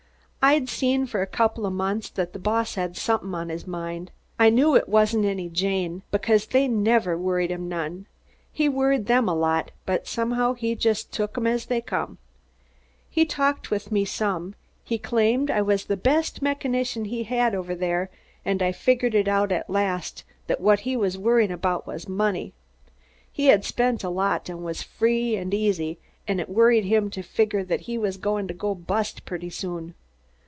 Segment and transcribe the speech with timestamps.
[0.43, 4.09] I'd seen, for a couple of months, that the boss had somethin' on his mind.
[4.39, 8.07] I knew it wasn't any jane, because they never worried him none.
[8.51, 12.17] He worried them a lot, but somehow he just took 'em as they come.
[13.07, 17.75] He talked with me some he claimed I was the best mechanician he had over
[17.75, 18.09] there,
[18.43, 22.51] and I figured it out at last that what he was worryin' about was money.
[23.31, 27.63] He spent a lot, an' was free an' easy, an' it worried him to figure
[27.65, 29.93] that he was goin' to go bu'st pretty soon.